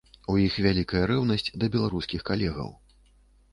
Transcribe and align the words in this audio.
У 0.35 0.37
іх 0.43 0.55
вялікая 0.65 1.03
рэўнасць 1.11 1.53
да 1.65 1.71
беларускіх 1.77 2.27
калегаў. 2.33 2.75